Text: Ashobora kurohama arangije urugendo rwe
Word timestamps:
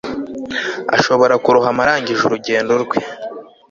Ashobora 0.95 1.33
kurohama 1.43 1.81
arangije 1.83 2.21
urugendo 2.25 2.73
rwe 2.83 2.97